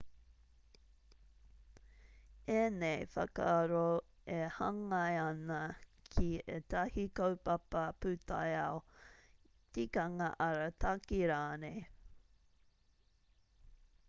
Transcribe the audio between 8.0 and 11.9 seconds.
pūtaiao tikanga arataki rānei